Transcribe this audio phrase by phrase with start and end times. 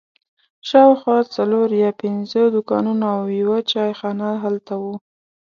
[0.69, 4.93] شاوخوا څلور یا پنځه دوکانونه او یوه چای خانه هلته وه.